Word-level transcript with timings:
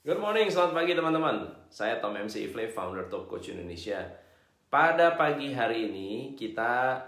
Good 0.00 0.16
morning, 0.16 0.48
selamat 0.48 0.80
pagi 0.80 0.96
teman-teman. 0.96 1.44
Saya 1.68 2.00
Tom 2.00 2.16
MC 2.16 2.48
Ifle, 2.48 2.72
founder 2.72 3.12
Top 3.12 3.28
Coach 3.28 3.52
Indonesia. 3.52 4.00
Pada 4.72 5.12
pagi 5.12 5.52
hari 5.52 5.92
ini 5.92 6.32
kita 6.40 7.04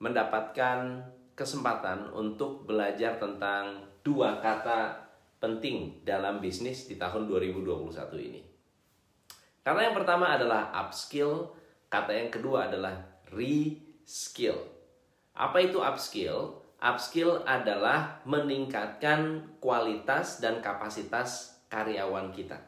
mendapatkan 0.00 1.04
kesempatan 1.36 2.08
untuk 2.16 2.64
belajar 2.64 3.20
tentang 3.20 3.84
dua 4.00 4.40
kata 4.40 5.04
penting 5.36 6.00
dalam 6.00 6.40
bisnis 6.40 6.88
di 6.88 6.96
tahun 6.96 7.28
2021 7.28 7.84
ini. 8.24 8.40
Kata 9.60 9.84
yang 9.84 9.92
pertama 9.92 10.32
adalah 10.32 10.72
upskill, 10.72 11.52
kata 11.92 12.08
yang 12.08 12.32
kedua 12.32 12.72
adalah 12.72 13.20
reskill. 13.28 14.56
Apa 15.36 15.60
itu 15.60 15.76
upskill? 15.84 16.56
Upskill 16.80 17.44
adalah 17.44 18.24
meningkatkan 18.24 19.44
kualitas 19.60 20.40
dan 20.40 20.64
kapasitas 20.64 21.51
karyawan 21.72 22.28
kita. 22.36 22.60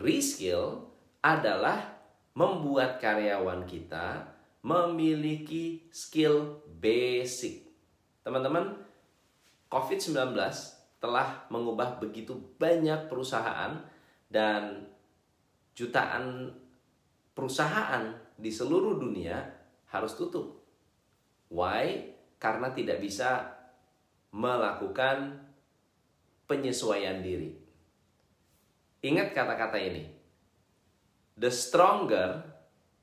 Reskill 0.00 0.80
adalah 1.20 2.00
membuat 2.32 2.96
karyawan 2.96 3.68
kita 3.68 4.32
memiliki 4.64 5.84
skill 5.92 6.64
basic. 6.80 7.68
Teman-teman, 8.24 8.72
COVID-19 9.68 10.32
telah 11.04 11.44
mengubah 11.52 12.00
begitu 12.00 12.32
banyak 12.56 13.12
perusahaan 13.12 13.76
dan 14.32 14.88
jutaan 15.76 16.48
perusahaan 17.36 18.08
di 18.40 18.48
seluruh 18.48 18.96
dunia 18.96 19.36
harus 19.92 20.16
tutup. 20.16 20.64
Why? 21.52 22.08
Karena 22.40 22.72
tidak 22.72 23.04
bisa 23.04 23.52
melakukan 24.32 25.43
penyesuaian 26.44 27.20
diri. 27.24 27.56
Ingat 29.04 29.36
kata-kata 29.36 29.76
ini. 29.76 30.08
The 31.36 31.50
stronger, 31.52 32.40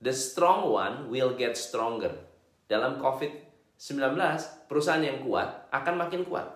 the 0.02 0.16
strong 0.16 0.72
one 0.72 1.12
will 1.14 1.38
get 1.38 1.54
stronger. 1.54 2.16
Dalam 2.66 2.98
COVID-19, 2.98 4.18
perusahaan 4.66 5.04
yang 5.04 5.22
kuat 5.22 5.70
akan 5.70 5.96
makin 6.00 6.26
kuat. 6.26 6.48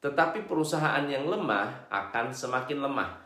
Tetapi 0.00 0.48
perusahaan 0.50 1.04
yang 1.06 1.28
lemah 1.28 1.90
akan 1.90 2.32
semakin 2.32 2.82
lemah. 2.82 3.22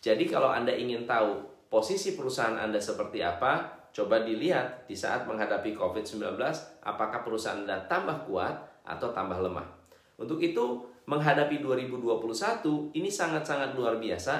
Jadi 0.00 0.24
kalau 0.28 0.48
Anda 0.48 0.72
ingin 0.72 1.04
tahu 1.04 1.44
posisi 1.68 2.16
perusahaan 2.16 2.56
Anda 2.56 2.80
seperti 2.80 3.20
apa, 3.20 3.84
coba 3.92 4.24
dilihat 4.24 4.88
di 4.88 4.96
saat 4.96 5.28
menghadapi 5.28 5.76
COVID-19, 5.76 6.40
apakah 6.82 7.20
perusahaan 7.22 7.60
Anda 7.62 7.84
tambah 7.86 8.26
kuat 8.26 8.82
atau 8.88 9.12
tambah 9.12 9.38
lemah. 9.38 9.68
Untuk 10.20 10.40
itu, 10.40 10.84
menghadapi 11.06 11.62
2021 11.62 12.96
ini 12.96 13.10
sangat-sangat 13.12 13.76
luar 13.76 13.96
biasa 13.96 14.34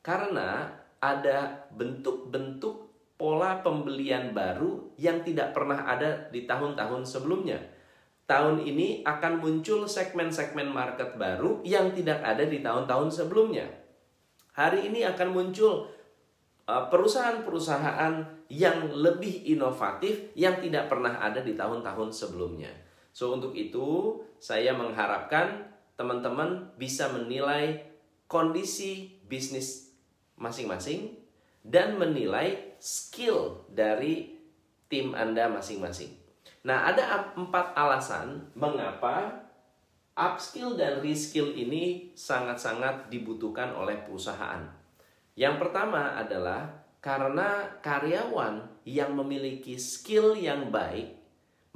karena 0.00 0.70
ada 1.02 1.68
bentuk-bentuk 1.74 2.86
pola 3.16 3.64
pembelian 3.64 4.36
baru 4.36 4.92
yang 5.00 5.24
tidak 5.24 5.56
pernah 5.56 5.88
ada 5.88 6.28
di 6.28 6.44
tahun-tahun 6.44 7.04
sebelumnya. 7.08 7.58
Tahun 8.26 8.58
ini 8.58 9.06
akan 9.06 9.38
muncul 9.38 9.86
segmen-segmen 9.86 10.66
market 10.66 11.14
baru 11.14 11.62
yang 11.62 11.94
tidak 11.94 12.20
ada 12.26 12.42
di 12.42 12.58
tahun-tahun 12.58 13.08
sebelumnya. 13.08 13.70
Hari 14.52 14.90
ini 14.90 15.06
akan 15.06 15.28
muncul 15.30 15.86
uh, 16.66 16.84
perusahaan-perusahaan 16.90 18.14
yang 18.50 18.90
lebih 18.90 19.46
inovatif 19.46 20.34
yang 20.34 20.58
tidak 20.58 20.90
pernah 20.90 21.22
ada 21.22 21.38
di 21.42 21.54
tahun-tahun 21.54 22.10
sebelumnya. 22.10 22.70
So 23.16 23.32
untuk 23.32 23.56
itu 23.56 24.20
saya 24.36 24.76
mengharapkan 24.76 25.75
teman-teman 25.96 26.76
bisa 26.76 27.08
menilai 27.08 27.82
kondisi 28.28 29.20
bisnis 29.26 29.96
masing-masing 30.36 31.16
dan 31.64 31.96
menilai 31.98 32.76
skill 32.78 33.66
dari 33.72 34.36
tim 34.86 35.16
Anda 35.16 35.50
masing-masing. 35.50 36.12
Nah, 36.62 36.86
ada 36.86 37.34
empat 37.34 37.74
alasan 37.74 38.52
mengapa 38.54 39.46
upskill 40.14 40.78
dan 40.78 41.02
reskill 41.02 41.52
ini 41.52 42.14
sangat-sangat 42.14 43.10
dibutuhkan 43.10 43.74
oleh 43.74 43.98
perusahaan. 44.02 44.64
Yang 45.36 45.56
pertama 45.60 46.16
adalah 46.16 46.86
karena 47.04 47.78
karyawan 47.84 48.82
yang 48.88 49.14
memiliki 49.14 49.76
skill 49.76 50.32
yang 50.34 50.72
baik, 50.72 51.12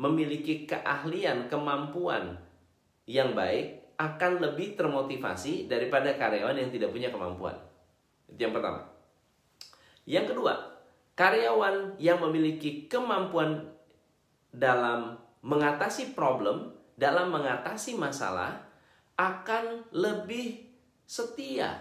memiliki 0.00 0.64
keahlian, 0.64 1.46
kemampuan 1.52 2.40
yang 3.04 3.36
baik, 3.36 3.79
akan 4.00 4.40
lebih 4.40 4.80
termotivasi 4.80 5.68
daripada 5.68 6.16
karyawan 6.16 6.56
yang 6.56 6.72
tidak 6.72 6.88
punya 6.88 7.12
kemampuan. 7.12 7.52
Itu 8.32 8.40
yang 8.48 8.56
pertama. 8.56 8.80
Yang 10.08 10.32
kedua, 10.32 10.54
karyawan 11.20 12.00
yang 12.00 12.16
memiliki 12.24 12.88
kemampuan 12.88 13.68
dalam 14.48 15.20
mengatasi 15.44 16.16
problem, 16.16 16.72
dalam 16.96 17.28
mengatasi 17.28 18.00
masalah, 18.00 18.64
akan 19.20 19.84
lebih 19.92 20.64
setia. 21.04 21.76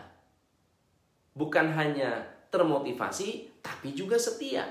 Bukan 1.32 1.72
hanya 1.72 2.28
termotivasi, 2.52 3.64
tapi 3.64 3.96
juga 3.96 4.20
setia. 4.20 4.68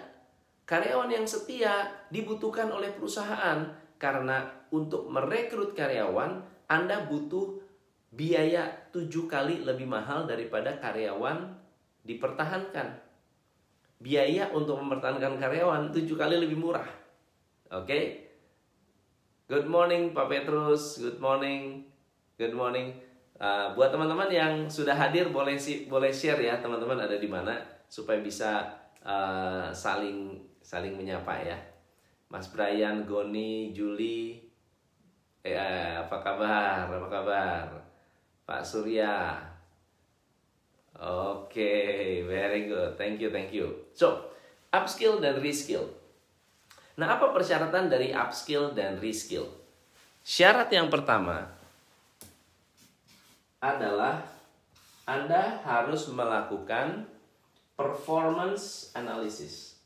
Karyawan 0.69 1.09
yang 1.09 1.25
setia 1.25 1.89
dibutuhkan 2.13 2.69
oleh 2.69 2.93
perusahaan 2.93 3.73
karena 3.97 4.69
untuk 4.69 5.09
merekrut 5.09 5.73
karyawan 5.73 6.58
anda 6.69 7.09
butuh 7.09 7.59
biaya 8.13 8.69
tujuh 8.93 9.25
kali 9.25 9.65
lebih 9.65 9.89
mahal 9.89 10.29
daripada 10.29 10.77
karyawan 10.77 11.57
dipertahankan. 12.05 13.01
Biaya 13.99 14.53
untuk 14.55 14.79
mempertahankan 14.79 15.41
karyawan 15.41 15.91
tujuh 15.91 16.15
kali 16.15 16.37
lebih 16.39 16.61
murah. 16.61 16.87
Oke? 17.73 17.85
Okay? 17.85 18.05
Good 19.49 19.65
morning 19.65 20.13
Pak 20.13 20.29
Petrus, 20.29 21.01
good 21.01 21.17
morning, 21.25 21.89
good 22.37 22.53
morning. 22.53 22.93
Uh, 23.41 23.73
buat 23.73 23.89
teman-teman 23.89 24.29
yang 24.29 24.55
sudah 24.69 24.93
hadir 24.93 25.33
boleh 25.33 25.57
si, 25.57 25.89
boleh 25.89 26.13
share 26.13 26.37
ya 26.37 26.61
teman-teman 26.61 27.01
ada 27.01 27.17
di 27.17 27.31
mana 27.31 27.57
supaya 27.89 28.21
bisa 28.21 28.69
uh, 29.01 29.73
saling 29.73 30.37
saling 30.61 30.93
menyapa 30.93 31.33
ya. 31.41 31.57
Mas 32.29 32.53
Brian, 32.53 33.09
Goni, 33.09 33.73
Juli, 33.73 34.48
Ya, 35.55 36.05
apa 36.05 36.17
kabar? 36.21 36.85
Apa 36.89 37.09
kabar? 37.09 37.65
Pak 38.45 38.63
Surya. 38.65 39.37
Oke, 40.99 41.55
okay, 41.55 42.27
very 42.27 42.67
good. 42.67 42.99
Thank 42.99 43.23
you, 43.23 43.31
thank 43.31 43.55
you. 43.55 43.87
So, 43.95 44.35
upskill 44.75 45.23
dan 45.23 45.39
reskill. 45.39 45.87
Nah, 46.99 47.15
apa 47.15 47.31
persyaratan 47.31 47.87
dari 47.87 48.11
upskill 48.11 48.75
dan 48.75 48.99
reskill? 48.99 49.47
Syarat 50.27 50.69
yang 50.75 50.91
pertama 50.91 51.47
adalah 53.63 54.27
Anda 55.09 55.63
harus 55.63 56.11
melakukan 56.11 57.07
performance 57.79 58.91
analysis. 58.99 59.79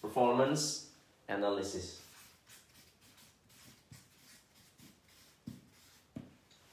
Performance 0.00 0.87
analysis. 1.28 2.02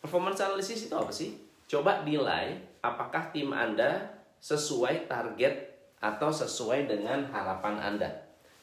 Performance 0.02 0.40
analysis 0.42 0.88
itu 0.88 0.96
apa 0.96 1.12
sih? 1.12 1.36
Coba 1.66 2.02
nilai 2.02 2.58
apakah 2.80 3.30
tim 3.34 3.52
Anda 3.52 4.16
sesuai 4.40 5.10
target 5.10 5.76
atau 6.00 6.30
sesuai 6.30 6.86
dengan 6.86 7.26
harapan 7.34 7.82
Anda. 7.82 8.10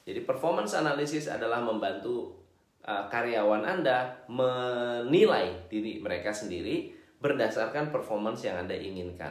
Jadi 0.07 0.23
performance 0.23 0.75
analysis 0.75 1.27
adalah 1.31 1.63
membantu 1.63 2.43
uh, 2.87 3.07
karyawan 3.11 3.63
Anda 3.67 4.27
menilai 4.31 5.67
diri 5.71 6.03
mereka 6.03 6.31
sendiri 6.31 6.95
berdasarkan 7.23 7.95
performance 7.95 8.43
yang 8.43 8.67
Anda 8.67 8.75
inginkan. 8.75 9.31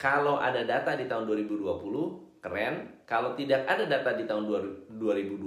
Kalau 0.00 0.40
ada 0.40 0.64
data 0.64 0.96
di 0.96 1.08
tahun 1.08 1.28
2020, 1.28 2.44
keren. 2.44 2.93
Kalau 3.04 3.36
tidak 3.36 3.68
ada 3.68 3.84
data 3.84 4.16
di 4.16 4.24
tahun 4.24 4.48
2020, 4.96 5.44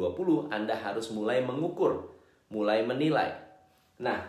Anda 0.53 0.77
harus 0.77 1.09
mulai 1.09 1.41
mengukur, 1.41 2.13
mulai 2.53 2.85
menilai. 2.85 3.33
Nah, 3.97 4.21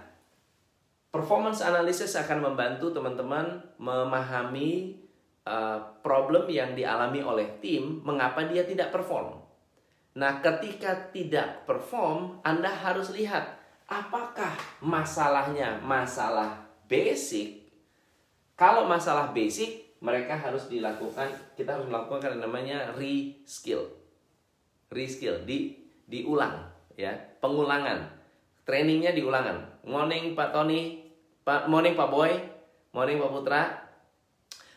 performance 1.13 1.61
analysis 1.61 2.17
akan 2.17 2.53
membantu 2.53 2.89
teman-teman 2.89 3.61
memahami 3.77 4.97
uh, 5.45 6.01
problem 6.01 6.49
yang 6.49 6.73
dialami 6.73 7.21
oleh 7.21 7.61
tim, 7.61 8.01
mengapa 8.01 8.49
dia 8.49 8.65
tidak 8.65 8.93
perform. 8.93 9.45
Nah, 10.17 10.41
ketika 10.41 11.13
tidak 11.13 11.69
perform, 11.69 12.41
Anda 12.41 12.73
harus 12.73 13.13
lihat 13.13 13.61
apakah 13.89 14.53
masalahnya 14.85 15.81
masalah 15.81 16.69
basic. 16.89 17.69
Kalau 18.57 18.85
masalah 18.89 19.31
basic, 19.33 19.88
mereka 19.99 20.39
harus 20.39 20.71
dilakukan 20.71 21.31
kita 21.59 21.75
harus 21.75 21.91
melakukan 21.91 22.35
yang 22.35 22.43
namanya 22.47 22.79
reskill. 22.95 23.87
Reskill 24.89 25.43
di 25.45 25.75
diulang 26.07 26.69
ya. 26.95 27.15
Pengulangan. 27.43 28.09
Trainingnya 28.63 29.17
di 29.17 29.25
ulangan. 29.25 29.83
Morning 29.89 30.37
Pak 30.37 30.53
Tony, 30.53 31.01
Pak 31.43 31.73
morning 31.73 31.97
Pak 31.97 32.09
Boy, 32.13 32.37
morning 32.93 33.17
Pak 33.17 33.31
Putra. 33.33 33.63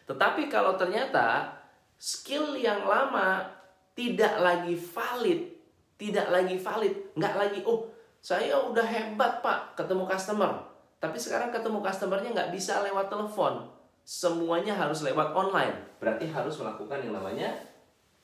Tetapi 0.07 0.47
kalau 0.47 0.79
ternyata 0.79 1.59
skill 2.01 2.55
yang 2.57 2.87
lama 2.87 3.45
tidak 3.93 4.39
lagi 4.39 4.73
valid, 4.73 5.51
tidak 5.99 6.27
lagi 6.33 6.57
valid, 6.57 6.93
nggak 7.13 7.35
lagi, 7.37 7.59
oh 7.67 7.91
saya 8.23 8.57
udah 8.57 8.81
hebat 8.81 9.43
Pak 9.43 9.77
ketemu 9.77 10.07
customer, 10.09 10.65
tapi 10.97 11.21
sekarang 11.21 11.53
ketemu 11.53 11.79
customernya 11.83 12.29
nggak 12.33 12.51
bisa 12.55 12.81
lewat 12.81 13.11
telepon, 13.11 13.69
semuanya 14.05 14.75
harus 14.75 15.05
lewat 15.05 15.33
online. 15.33 15.75
Berarti 16.01 16.29
harus 16.29 16.57
melakukan 16.57 17.01
yang 17.01 17.13
namanya 17.15 17.55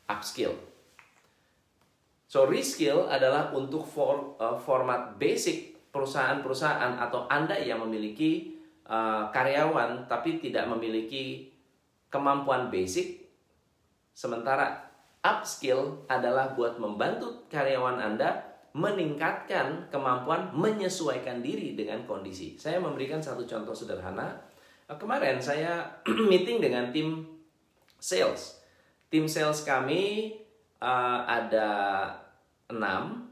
upskill. 0.10 0.56
So 2.28 2.44
reskill 2.44 3.08
adalah 3.08 3.56
untuk 3.56 3.88
for, 3.88 4.36
uh, 4.38 4.60
format 4.60 5.16
basic 5.16 5.78
perusahaan-perusahaan 5.96 7.00
atau 7.00 7.26
Anda 7.32 7.56
yang 7.56 7.80
memiliki 7.88 8.60
uh, 8.84 9.32
karyawan 9.32 10.12
tapi 10.12 10.44
tidak 10.44 10.68
memiliki 10.68 11.48
kemampuan 12.12 12.68
basic 12.68 13.28
sementara 14.12 14.92
upskill 15.24 16.04
adalah 16.12 16.52
buat 16.56 16.80
membantu 16.80 17.48
karyawan 17.48 18.00
Anda 18.00 18.44
meningkatkan 18.78 19.90
kemampuan 19.90 20.54
menyesuaikan 20.54 21.42
diri 21.42 21.74
dengan 21.74 22.06
kondisi. 22.06 22.60
Saya 22.62 22.78
memberikan 22.78 23.18
satu 23.18 23.48
contoh 23.50 23.74
sederhana. 23.74 24.38
Uh, 24.88 24.96
kemarin 24.96 25.36
saya 25.44 25.84
meeting 26.32 26.64
dengan 26.64 26.96
tim 26.96 27.28
sales. 28.00 28.64
Tim 29.12 29.28
sales 29.28 29.68
kami 29.68 30.32
uh, 30.80 31.28
ada 31.28 32.08
enam, 32.72 33.28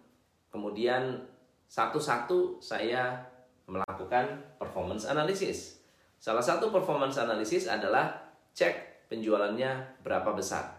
kemudian 0.51 1.23
satu-satu 1.71 2.59
saya 2.59 3.23
melakukan 3.71 4.43
performance 4.59 5.07
analysis. 5.07 5.79
Salah 6.19 6.43
satu 6.43 6.75
performance 6.75 7.15
analysis 7.15 7.71
adalah 7.71 8.35
cek 8.51 9.07
penjualannya 9.07 10.03
berapa 10.03 10.35
besar 10.35 10.75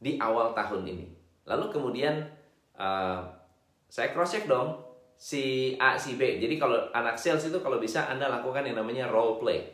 di 0.00 0.16
awal 0.16 0.56
tahun 0.56 0.88
ini. 0.88 1.06
Lalu 1.44 1.68
kemudian 1.68 2.24
uh, 2.80 3.20
saya 3.92 4.08
cross 4.16 4.32
check 4.32 4.48
dong 4.48 4.80
si 5.20 5.76
A 5.76 6.00
si 6.00 6.16
B. 6.16 6.40
Jadi 6.40 6.56
kalau 6.56 6.88
anak 6.96 7.20
sales 7.20 7.44
itu 7.44 7.60
kalau 7.60 7.76
bisa 7.76 8.08
Anda 8.08 8.32
lakukan 8.32 8.64
yang 8.64 8.80
namanya 8.80 9.12
role 9.12 9.36
play. 9.36 9.73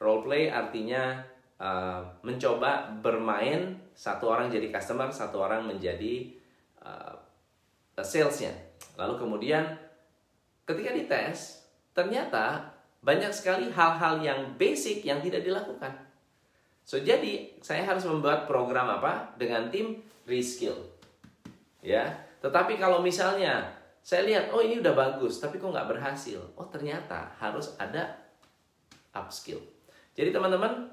Role 0.00 0.24
play 0.24 0.48
artinya 0.48 1.20
uh, 1.60 2.00
mencoba 2.24 2.88
bermain 3.04 3.76
satu 3.92 4.32
orang 4.32 4.48
jadi 4.48 4.72
customer, 4.72 5.12
satu 5.12 5.44
orang 5.44 5.68
menjadi 5.68 6.32
uh, 6.80 7.12
salesnya. 8.00 8.56
Lalu 8.96 9.20
kemudian 9.20 9.76
ketika 10.64 10.96
dites, 10.96 11.68
ternyata 11.92 12.72
banyak 13.04 13.28
sekali 13.32 13.68
hal-hal 13.68 14.24
yang 14.24 14.56
basic 14.56 15.04
yang 15.04 15.20
tidak 15.20 15.44
dilakukan. 15.44 15.92
So 16.88 16.96
jadi 16.96 17.60
saya 17.60 17.84
harus 17.84 18.08
membuat 18.08 18.48
program 18.48 18.88
apa 18.88 19.36
dengan 19.36 19.68
tim 19.68 20.00
reskill. 20.24 20.76
Ya, 21.80 22.12
tetapi 22.40 22.76
kalau 22.76 23.00
misalnya 23.00 23.68
saya 24.00 24.24
lihat, 24.24 24.48
oh 24.52 24.64
ini 24.64 24.80
udah 24.80 24.96
bagus, 24.96 25.40
tapi 25.44 25.60
kok 25.60 25.72
nggak 25.72 25.88
berhasil. 25.92 26.40
Oh 26.56 26.68
ternyata 26.68 27.36
harus 27.36 27.76
ada 27.76 28.16
upskill. 29.12 29.60
Jadi 30.20 30.36
teman-teman, 30.36 30.84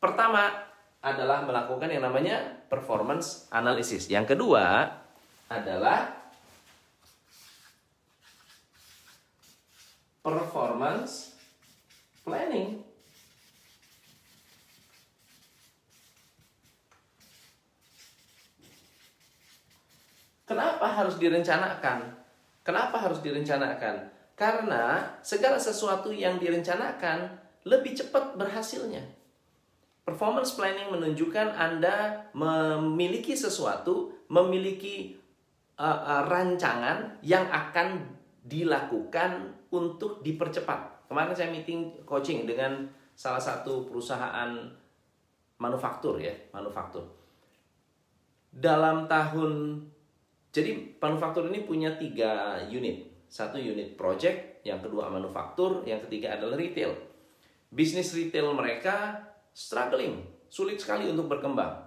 pertama 0.00 0.48
adalah 1.04 1.44
melakukan 1.44 1.92
yang 1.92 2.08
namanya 2.08 2.40
performance 2.72 3.52
analysis. 3.52 4.08
Yang 4.08 4.32
kedua 4.32 4.88
adalah 5.52 6.24
performance 10.24 11.36
planning. 12.24 12.80
Kenapa 20.48 20.86
harus 20.96 21.20
direncanakan? 21.20 22.08
Kenapa 22.64 23.04
harus 23.04 23.20
direncanakan? 23.20 24.13
Karena 24.34 25.14
segala 25.22 25.62
sesuatu 25.62 26.10
yang 26.10 26.42
direncanakan 26.42 27.30
lebih 27.64 27.94
cepat 27.94 28.34
berhasilnya. 28.34 29.02
Performance 30.04 30.52
planning 30.52 30.92
menunjukkan 30.92 31.54
Anda 31.56 32.28
memiliki 32.36 33.32
sesuatu, 33.32 34.12
memiliki 34.28 35.16
uh, 35.80 36.00
uh, 36.04 36.22
rancangan 36.28 37.24
yang 37.24 37.48
akan 37.48 38.04
dilakukan 38.44 39.54
untuk 39.72 40.20
dipercepat. 40.20 41.08
Kemarin 41.08 41.32
saya 41.32 41.48
meeting 41.48 42.04
coaching 42.04 42.44
dengan 42.44 42.84
salah 43.16 43.40
satu 43.40 43.88
perusahaan 43.88 44.52
manufaktur 45.56 46.20
ya, 46.20 46.34
manufaktur. 46.52 47.08
Dalam 48.52 49.08
tahun 49.08 49.80
jadi 50.52 51.00
manufaktur 51.00 51.48
ini 51.48 51.64
punya 51.64 51.96
tiga 51.96 52.60
unit. 52.68 53.13
Satu 53.34 53.58
unit 53.58 53.98
project, 53.98 54.62
yang 54.62 54.78
kedua 54.78 55.10
manufaktur, 55.10 55.82
yang 55.82 55.98
ketiga 56.06 56.38
adalah 56.38 56.54
retail. 56.54 56.94
Bisnis 57.66 58.14
retail 58.14 58.54
mereka 58.54 59.18
struggling, 59.50 60.22
sulit 60.46 60.78
sekali 60.78 61.10
untuk 61.10 61.26
berkembang. 61.26 61.82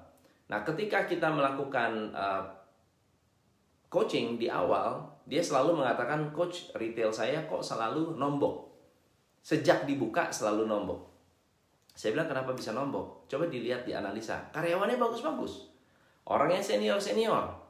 Nah, 0.52 0.60
ketika 0.68 1.08
kita 1.08 1.32
melakukan 1.32 2.12
uh, 2.12 2.44
coaching 3.88 4.36
di 4.36 4.52
awal, 4.52 5.00
dia 5.24 5.40
selalu 5.40 5.80
mengatakan, 5.80 6.36
"Coach, 6.36 6.76
retail 6.76 7.16
saya 7.16 7.48
kok 7.48 7.64
selalu 7.64 8.20
nombok." 8.20 8.68
Sejak 9.40 9.88
dibuka 9.88 10.28
selalu 10.28 10.68
nombok. 10.68 11.00
Saya 11.96 12.12
bilang, 12.12 12.28
"Kenapa 12.28 12.52
bisa 12.52 12.76
nombok?" 12.76 13.24
Coba 13.32 13.48
dilihat 13.48 13.88
di 13.88 13.96
analisa. 13.96 14.52
Karyawannya 14.52 15.00
bagus-bagus. 15.00 15.72
Orangnya 16.28 16.60
senior-senior 16.60 17.67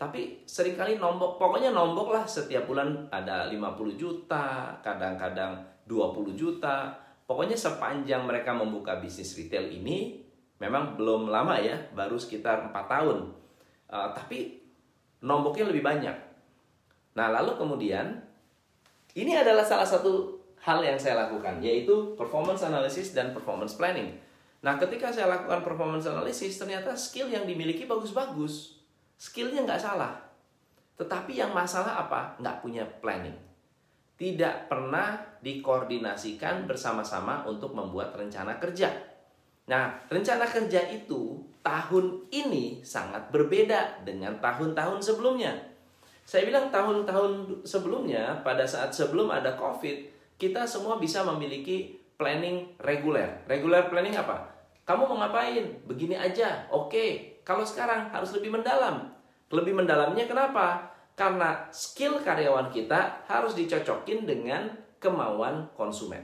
tapi 0.00 0.40
sering 0.48 0.80
kali 0.80 0.96
nombok, 0.96 1.36
pokoknya 1.36 1.76
nombok 1.76 2.16
lah 2.16 2.24
setiap 2.24 2.64
bulan 2.64 3.04
ada 3.12 3.52
50 3.52 4.00
juta, 4.00 4.72
kadang-kadang 4.80 5.60
20 5.84 6.32
juta. 6.32 6.88
Pokoknya 7.28 7.52
sepanjang 7.52 8.24
mereka 8.24 8.56
membuka 8.56 8.96
bisnis 8.96 9.36
retail 9.36 9.68
ini, 9.68 10.24
memang 10.56 10.96
belum 10.96 11.28
lama 11.28 11.60
ya, 11.60 11.76
baru 11.92 12.16
sekitar 12.16 12.72
4 12.72 12.80
tahun. 12.88 13.28
Uh, 13.92 14.08
tapi 14.16 14.64
nomboknya 15.20 15.68
lebih 15.68 15.84
banyak. 15.84 16.16
Nah 17.20 17.28
lalu 17.36 17.60
kemudian, 17.60 18.24
ini 19.12 19.36
adalah 19.36 19.68
salah 19.68 19.84
satu 19.84 20.40
hal 20.64 20.80
yang 20.80 20.96
saya 20.96 21.28
lakukan, 21.28 21.60
yaitu 21.60 22.16
performance 22.16 22.64
analysis 22.64 23.12
dan 23.12 23.36
performance 23.36 23.76
planning. 23.76 24.16
Nah 24.64 24.80
ketika 24.80 25.12
saya 25.12 25.28
lakukan 25.28 25.60
performance 25.60 26.08
analysis, 26.08 26.56
ternyata 26.56 26.96
skill 26.96 27.28
yang 27.28 27.44
dimiliki 27.44 27.84
bagus-bagus 27.84 28.79
Skillnya 29.20 29.68
nggak 29.68 29.84
salah. 29.84 30.16
Tetapi 30.96 31.36
yang 31.36 31.52
masalah 31.52 32.08
apa? 32.08 32.40
Nggak 32.40 32.64
punya 32.64 32.88
planning. 33.04 33.36
Tidak 34.16 34.72
pernah 34.72 35.20
dikoordinasikan 35.44 36.64
bersama-sama 36.64 37.44
untuk 37.44 37.76
membuat 37.76 38.16
rencana 38.16 38.56
kerja. 38.56 38.88
Nah, 39.68 39.92
rencana 40.08 40.48
kerja 40.48 40.88
itu 40.88 41.36
tahun 41.60 42.32
ini 42.32 42.80
sangat 42.80 43.28
berbeda 43.28 44.08
dengan 44.08 44.40
tahun-tahun 44.40 45.04
sebelumnya. 45.04 45.52
Saya 46.24 46.48
bilang 46.48 46.72
tahun-tahun 46.72 47.64
sebelumnya, 47.68 48.40
pada 48.40 48.64
saat 48.64 48.92
sebelum 48.96 49.28
ada 49.28 49.52
COVID, 49.60 49.96
kita 50.40 50.64
semua 50.64 50.96
bisa 50.96 51.20
memiliki 51.28 52.00
planning 52.16 52.72
reguler. 52.80 53.44
Regular 53.44 53.92
planning 53.92 54.16
apa? 54.16 54.48
Kamu 54.88 55.06
mau 55.06 55.20
ngapain? 55.20 55.84
Begini 55.84 56.16
aja. 56.16 56.64
Oke, 56.72 57.39
kalau 57.50 57.66
sekarang 57.66 58.14
harus 58.14 58.30
lebih 58.38 58.54
mendalam. 58.54 59.10
Lebih 59.50 59.74
mendalamnya 59.74 60.30
kenapa? 60.30 60.86
Karena 61.18 61.66
skill 61.74 62.22
karyawan 62.22 62.70
kita 62.70 63.26
harus 63.26 63.58
dicocokin 63.58 64.22
dengan 64.22 64.70
kemauan 65.02 65.66
konsumen. 65.74 66.22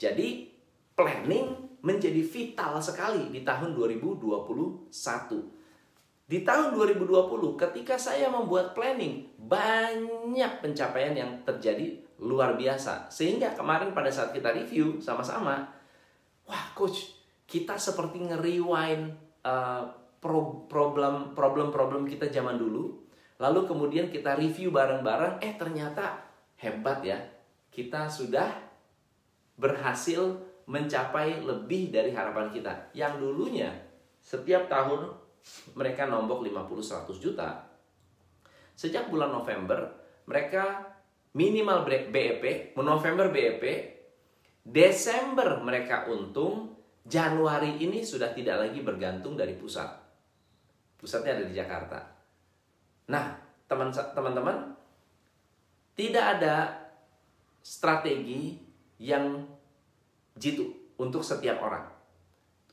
Jadi 0.00 0.48
planning 0.96 1.52
menjadi 1.84 2.24
vital 2.24 2.80
sekali 2.80 3.28
di 3.28 3.44
tahun 3.44 3.76
2021. 3.76 4.88
Di 6.24 6.38
tahun 6.40 6.72
2020 6.72 7.60
ketika 7.60 8.00
saya 8.00 8.32
membuat 8.32 8.72
planning, 8.72 9.28
banyak 9.36 10.64
pencapaian 10.64 11.12
yang 11.12 11.44
terjadi 11.44 11.92
luar 12.24 12.56
biasa. 12.56 13.12
Sehingga 13.12 13.52
kemarin 13.52 13.92
pada 13.92 14.08
saat 14.08 14.32
kita 14.32 14.56
review 14.56 14.96
sama-sama, 14.96 15.68
wah 16.48 16.64
coach, 16.72 17.12
kita 17.44 17.76
seperti 17.76 18.24
nge-rewind 18.32 19.12
uh, 19.44 20.07
problem 20.18 21.34
problem 21.34 21.68
problem 21.70 22.02
kita 22.06 22.30
zaman 22.30 22.58
dulu. 22.58 23.06
Lalu 23.38 23.70
kemudian 23.70 24.10
kita 24.10 24.34
review 24.34 24.74
bareng-bareng 24.74 25.38
eh 25.38 25.54
ternyata 25.54 26.18
hebat 26.58 27.02
ya. 27.06 27.18
Kita 27.70 28.10
sudah 28.10 28.50
berhasil 29.54 30.34
mencapai 30.66 31.42
lebih 31.42 31.94
dari 31.94 32.10
harapan 32.10 32.50
kita. 32.50 32.90
Yang 32.94 33.22
dulunya 33.22 33.70
setiap 34.18 34.66
tahun 34.66 35.14
mereka 35.78 36.10
nombok 36.10 36.42
50 36.44 37.06
100 37.08 37.24
juta. 37.24 37.48
Sejak 38.74 39.10
bulan 39.10 39.30
November 39.30 39.90
mereka 40.28 40.94
minimal 41.32 41.86
BEP, 41.88 42.74
November 42.76 43.30
BEP, 43.30 43.64
Desember 44.66 45.62
mereka 45.64 46.04
untung, 46.10 46.76
Januari 47.08 47.80
ini 47.80 48.04
sudah 48.04 48.36
tidak 48.36 48.68
lagi 48.68 48.84
bergantung 48.84 49.32
dari 49.32 49.56
pusat. 49.56 50.07
Pusatnya 50.98 51.38
ada 51.38 51.44
di 51.46 51.54
Jakarta. 51.54 51.98
Nah, 53.08 53.38
teman-teman, 53.70 54.74
tidak 55.94 56.24
ada 56.38 56.74
strategi 57.62 58.58
yang 58.98 59.46
jitu 60.34 60.66
untuk 60.98 61.22
setiap 61.22 61.62
orang. 61.62 61.86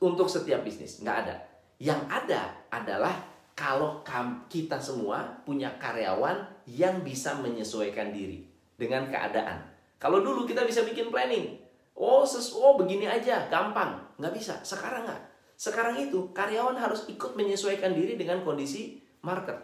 Untuk 0.02 0.28
setiap 0.28 0.60
bisnis, 0.66 1.00
nggak 1.00 1.18
ada. 1.24 1.36
Yang 1.78 2.00
ada 2.10 2.42
adalah 2.68 3.14
kalau 3.56 4.04
kita 4.52 4.76
semua 4.76 5.40
punya 5.46 5.72
karyawan 5.80 6.66
yang 6.68 7.00
bisa 7.00 7.38
menyesuaikan 7.40 8.12
diri 8.12 8.44
dengan 8.76 9.08
keadaan. 9.08 9.64
Kalau 9.96 10.20
dulu 10.20 10.44
kita 10.44 10.68
bisa 10.68 10.84
bikin 10.84 11.08
planning, 11.08 11.56
oh 11.96 12.28
oh 12.52 12.76
begini 12.76 13.08
aja, 13.08 13.48
gampang, 13.48 13.96
nggak 14.20 14.34
bisa. 14.36 14.60
Sekarang 14.60 15.08
nggak. 15.08 15.22
Sekarang 15.56 15.96
itu 15.96 16.30
karyawan 16.36 16.76
harus 16.76 17.08
ikut 17.08 17.32
menyesuaikan 17.32 17.96
diri 17.96 18.20
dengan 18.20 18.44
kondisi 18.44 19.00
market. 19.24 19.56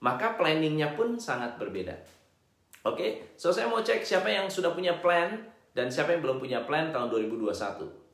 Maka 0.00 0.36
planningnya 0.40 0.96
pun 0.96 1.20
sangat 1.20 1.60
berbeda. 1.60 1.92
Oke, 2.84 2.96
okay? 2.96 3.10
so 3.40 3.48
saya 3.48 3.64
mau 3.64 3.80
cek 3.80 4.04
siapa 4.04 4.28
yang 4.28 4.44
sudah 4.48 4.76
punya 4.76 5.00
plan 5.00 5.40
dan 5.72 5.88
siapa 5.88 6.12
yang 6.12 6.20
belum 6.20 6.36
punya 6.36 6.68
plan 6.68 6.92
tahun 6.92 7.08
2021. 7.08 8.04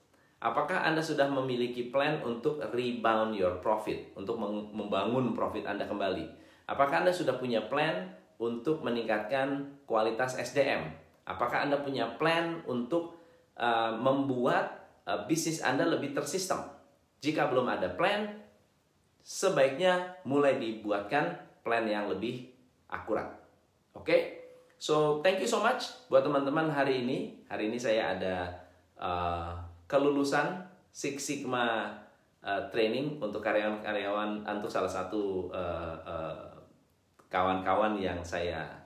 Apakah 0.40 0.86
Anda 0.86 1.02
sudah 1.02 1.26
memiliki 1.26 1.92
plan 1.92 2.22
untuk 2.22 2.62
rebound 2.70 3.34
your 3.34 3.58
profit, 3.60 4.14
untuk 4.16 4.40
membangun 4.72 5.34
profit 5.34 5.66
Anda 5.66 5.84
kembali? 5.84 6.24
Apakah 6.70 7.02
Anda 7.02 7.12
sudah 7.12 7.36
punya 7.36 7.66
plan 7.66 8.08
untuk 8.40 8.80
meningkatkan 8.80 9.82
kualitas 9.84 10.38
SDM? 10.38 10.86
Apakah 11.28 11.68
Anda 11.68 11.82
punya 11.84 12.16
plan 12.16 12.64
untuk 12.64 13.20
uh, 13.58 13.92
membuat 13.92 14.80
uh, 15.04 15.28
bisnis 15.28 15.60
Anda 15.60 15.84
lebih 15.84 16.16
tersistem? 16.16 16.79
Jika 17.20 17.52
belum 17.52 17.68
ada 17.68 17.92
plan, 17.96 18.26
sebaiknya 19.20 20.20
mulai 20.24 20.56
dibuatkan 20.56 21.36
plan 21.60 21.84
yang 21.84 22.08
lebih 22.08 22.48
akurat. 22.88 23.28
Oke? 23.92 24.04
Okay? 24.04 24.20
So, 24.80 25.20
thank 25.20 25.36
you 25.44 25.48
so 25.48 25.60
much 25.60 25.92
buat 26.08 26.24
teman-teman 26.24 26.72
hari 26.72 27.04
ini. 27.04 27.44
Hari 27.52 27.68
ini 27.68 27.76
saya 27.76 28.16
ada 28.16 28.48
uh, 28.96 29.52
kelulusan 29.84 30.64
Six 30.88 31.20
Sigma 31.20 31.92
uh, 32.40 32.62
training 32.72 33.20
untuk 33.20 33.44
karyawan-karyawan 33.44 34.48
untuk 34.48 34.72
salah 34.72 34.88
satu 34.88 35.52
kawan-kawan 37.28 37.92
uh, 37.92 37.98
uh, 38.00 38.04
yang 38.08 38.20
saya 38.24 38.80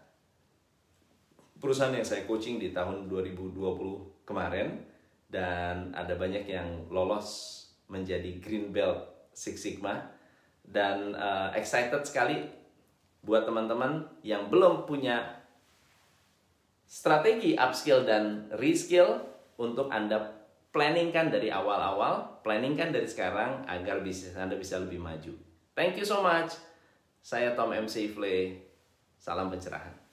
perusahaan 1.62 1.96
yang 1.96 2.04
saya 2.04 2.28
coaching 2.28 2.60
di 2.60 2.76
tahun 2.76 3.08
2020 3.08 3.56
kemarin 4.28 4.84
dan 5.32 5.88
ada 5.96 6.12
banyak 6.18 6.44
yang 6.44 6.68
lolos 6.92 7.63
menjadi 7.88 8.40
green 8.40 8.72
belt 8.72 9.30
Six 9.34 9.60
Sigma 9.60 10.00
dan 10.64 11.12
uh, 11.12 11.52
excited 11.52 12.00
sekali 12.06 12.44
buat 13.24 13.44
teman-teman 13.44 14.04
yang 14.24 14.48
belum 14.48 14.84
punya 14.84 15.44
strategi 16.84 17.56
upskill 17.56 18.04
dan 18.04 18.52
reskill 18.60 19.24
untuk 19.56 19.88
Anda 19.88 20.44
planningkan 20.74 21.30
dari 21.30 21.48
awal-awal, 21.48 22.42
planningkan 22.42 22.90
dari 22.92 23.06
sekarang 23.08 23.64
agar 23.64 24.02
bisnis 24.04 24.36
Anda 24.36 24.58
bisa 24.58 24.82
lebih 24.82 25.00
maju. 25.00 25.32
Thank 25.72 25.96
you 25.98 26.06
so 26.06 26.20
much. 26.20 26.54
Saya 27.24 27.56
Tom 27.56 27.72
MC 27.72 28.12
Ifle. 28.12 28.60
Salam 29.16 29.48
pencerahan. 29.48 30.03